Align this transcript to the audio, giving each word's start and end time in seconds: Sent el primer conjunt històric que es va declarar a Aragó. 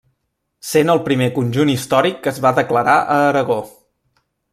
Sent 0.69 0.93
el 0.93 1.01
primer 1.09 1.27
conjunt 1.35 1.71
històric 1.73 2.17
que 2.23 2.31
es 2.31 2.39
va 2.47 2.53
declarar 2.61 2.97
a 3.01 3.19
Aragó. 3.27 3.59